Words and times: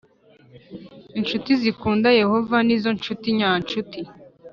Incuti 1.17 1.51
zikunda 1.61 2.07
Yehova 2.21 2.57
ni 2.65 2.75
zo 2.81 2.89
ncuti 2.95 3.27
nyancuti 3.37 3.99